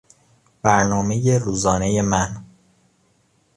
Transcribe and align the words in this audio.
برنامهی 0.63 1.39
روزانهی 1.39 2.01
من 2.01 2.43